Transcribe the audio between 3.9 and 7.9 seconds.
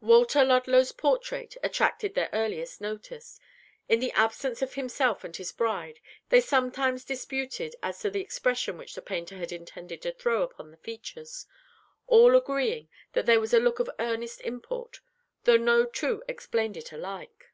the absence of himself and his bride, they sometimes disputed